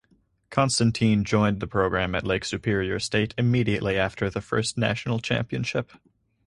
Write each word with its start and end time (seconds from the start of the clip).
Constantin 0.49 1.23
joined 1.23 1.59
the 1.59 1.67
program 1.67 2.15
at 2.15 2.25
Lake 2.25 2.43
Superior 2.43 2.97
State 2.99 3.35
immediately 3.37 3.99
after 3.99 4.31
their 4.31 4.41
first 4.41 4.75
National 4.75 5.19
Championship. 5.19 5.91